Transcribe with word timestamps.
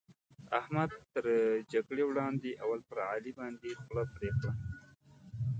احمد 0.59 0.91
تر 1.13 1.25
جګړې 1.73 2.03
وړاندې؛ 2.07 2.49
اول 2.63 2.79
پر 2.89 2.97
علي 3.11 3.31
باندې 3.39 3.69
خوله 3.81 4.03
پرې 4.13 4.29
کړه. 4.39 4.51